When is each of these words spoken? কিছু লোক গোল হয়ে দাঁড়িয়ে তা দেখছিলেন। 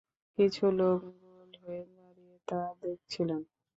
কিছু 0.37 0.65
লোক 0.79 0.99
গোল 1.21 1.49
হয়ে 1.61 1.83
দাঁড়িয়ে 1.95 2.35
তা 2.47 2.59
দেখছিলেন। 2.81 3.41